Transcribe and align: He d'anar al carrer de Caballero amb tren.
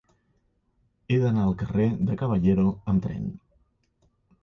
He 1.15 1.19
d'anar 1.25 1.45
al 1.45 1.53
carrer 1.61 1.87
de 2.09 2.19
Caballero 2.25 2.67
amb 2.79 3.07
tren. 3.09 3.33